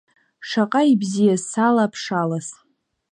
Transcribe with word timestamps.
Шаҟа 0.49 0.81
ибзиаз 0.91 1.41
сала 1.51 1.83
аԥшалас… 1.87 2.47